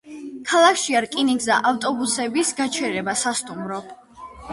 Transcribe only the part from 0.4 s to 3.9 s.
ქალაქშია რკინიგზა, ავტობუსების გაჩერება, სასტუმრო.